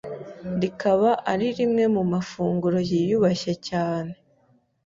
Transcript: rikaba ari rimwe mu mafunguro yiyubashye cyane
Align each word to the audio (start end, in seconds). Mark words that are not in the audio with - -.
rikaba 0.61 1.09
ari 1.31 1.47
rimwe 1.57 1.83
mu 1.95 2.03
mafunguro 2.11 2.77
yiyubashye 2.89 3.53
cyane 3.67 4.13